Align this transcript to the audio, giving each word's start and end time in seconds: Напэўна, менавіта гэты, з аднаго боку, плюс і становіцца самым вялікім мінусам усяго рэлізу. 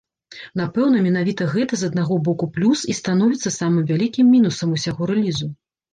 Напэўна, 0.59 1.01
менавіта 1.07 1.47
гэты, 1.53 1.73
з 1.81 1.89
аднаго 1.91 2.17
боку, 2.29 2.49
плюс 2.57 2.79
і 2.95 2.95
становіцца 3.03 3.53
самым 3.59 3.83
вялікім 3.93 4.25
мінусам 4.37 4.73
усяго 4.79 5.01
рэлізу. 5.13 5.47